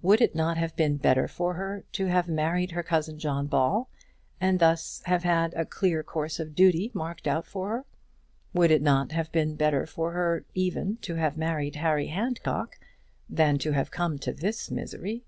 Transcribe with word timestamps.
Would 0.00 0.22
it 0.22 0.34
not 0.34 0.56
have 0.56 0.74
been 0.74 0.96
better 0.96 1.28
for 1.28 1.52
her 1.52 1.84
to 1.92 2.06
have 2.06 2.28
married 2.28 2.70
her 2.70 2.82
cousin 2.82 3.18
John 3.18 3.46
Ball, 3.46 3.90
and 4.40 4.58
thus 4.58 5.02
have 5.04 5.22
had 5.22 5.52
a 5.52 5.66
clear 5.66 6.02
course 6.02 6.40
of 6.40 6.54
duty 6.54 6.90
marked 6.94 7.28
out 7.28 7.44
for 7.44 7.68
her? 7.68 7.84
Would 8.54 8.70
it 8.70 8.80
not 8.80 9.12
have 9.12 9.30
been 9.32 9.54
better 9.54 9.84
for 9.84 10.12
her 10.12 10.46
even 10.54 10.96
to 11.02 11.16
have 11.16 11.36
married 11.36 11.76
Harry 11.76 12.06
Handcock 12.06 12.80
than 13.28 13.58
to 13.58 13.72
have 13.72 13.90
come 13.90 14.18
to 14.20 14.32
this 14.32 14.70
misery? 14.70 15.24